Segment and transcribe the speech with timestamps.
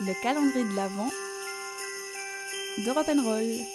[0.00, 1.10] le calendrier de l'Avent
[2.78, 3.66] de Roll.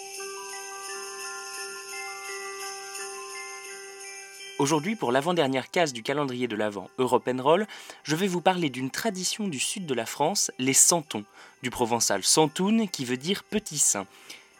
[4.58, 7.66] Aujourd'hui, pour l'avant-dernière case du calendrier de l'Avent Roll,
[8.04, 11.24] je vais vous parler d'une tradition du sud de la France, les santons,
[11.62, 14.06] du provençal santoun qui veut dire petit saint.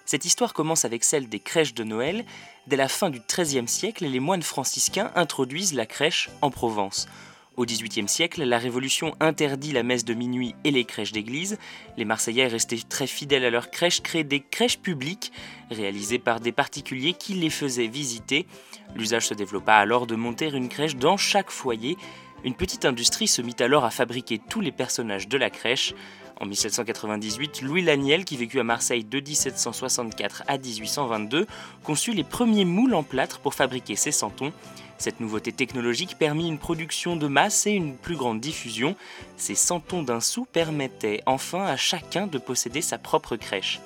[0.05, 2.27] Cette histoire commence avec celle des crèches de Noël.
[2.67, 7.09] Dès la fin du XIIIe siècle, les moines franciscains introduisent la crèche en Provence.
[7.57, 11.57] Au XVIIIe siècle, la Révolution interdit la messe de minuit et les crèches d'église.
[11.97, 15.31] Les Marseillais, restés très fidèles à leurs crèches, créent des crèches publiques,
[15.71, 18.49] réalisées par des particuliers qui les faisaient visiter.
[18.97, 21.97] L'usage se développa alors de monter une crèche dans chaque foyer.
[22.45, 25.95] Une petite industrie se mit alors à fabriquer tous les personnages de la crèche.
[26.39, 31.47] En 1798, Louis Laniel, qui vécut à Marseille de 1764 à 1822,
[31.85, 34.53] conçut les premiers moules en plâtre pour fabriquer ses santons.
[34.99, 38.95] Cette nouveauté technologique permit une production de masse et une plus grande diffusion.
[39.39, 43.81] Ces centons d'un sou permettaient enfin à chacun de posséder sa propre crèche.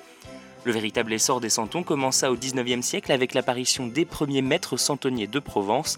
[0.65, 5.27] Le véritable essor des santons commença au XIXe siècle avec l'apparition des premiers maîtres santonniers
[5.27, 5.97] de Provence.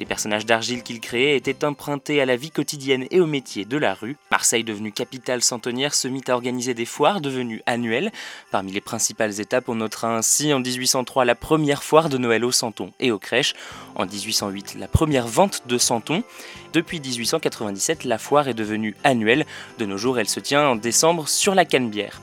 [0.00, 3.76] Les personnages d'argile qu'ils créaient étaient empruntés à la vie quotidienne et au métier de
[3.76, 4.16] la rue.
[4.30, 8.10] Marseille, devenue capitale santonnière, se mit à organiser des foires devenues annuelles.
[8.50, 12.50] Parmi les principales étapes, on notera ainsi en 1803 la première foire de Noël aux
[12.50, 13.54] santons et aux crèches.
[13.94, 16.24] En 1808, la première vente de santons.
[16.72, 19.44] Depuis 1897, la foire est devenue annuelle.
[19.78, 22.20] De nos jours, elle se tient en décembre sur la Canebière.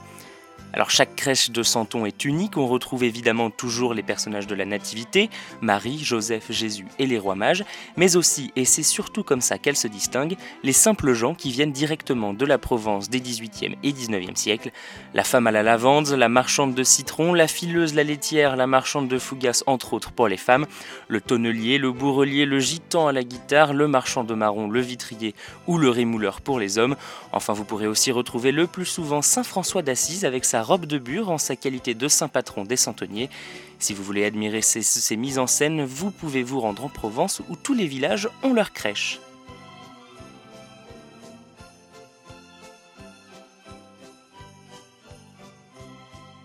[0.74, 4.66] Alors chaque crèche de Santon est unique, on retrouve évidemment toujours les personnages de la
[4.66, 5.30] Nativité,
[5.62, 7.64] Marie, Joseph, Jésus et les rois mages,
[7.96, 11.72] mais aussi, et c'est surtout comme ça qu'elle se distingue, les simples gens qui viennent
[11.72, 14.72] directement de la Provence des 18e et 19e siècles,
[15.14, 19.08] la femme à la lavande, la marchande de citron, la fileuse, la laitière, la marchande
[19.08, 20.68] de fougasse entre autres pour les femmes,
[21.08, 25.34] le tonnelier, le bourrelier, le gitan à la guitare, le marchand de marron, le vitrier
[25.66, 26.98] ou le rémouleur pour les hommes.
[27.32, 30.98] Enfin vous pourrez aussi retrouver le plus souvent Saint François d'Assise avec sa robe de
[30.98, 33.30] bure en sa qualité de saint patron des centeniers.
[33.78, 37.44] Si vous voulez admirer ces, ces mises en scène, vous pouvez vous rendre en Provence
[37.48, 39.20] où tous les villages ont leur crèche.